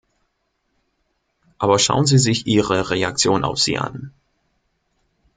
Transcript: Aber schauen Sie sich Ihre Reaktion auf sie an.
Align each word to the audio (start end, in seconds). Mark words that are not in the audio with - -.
Aber 1.59 1.77
schauen 1.77 2.07
Sie 2.07 2.17
sich 2.17 2.47
Ihre 2.47 2.89
Reaktion 2.89 3.43
auf 3.43 3.59
sie 3.59 3.77
an. 3.77 4.11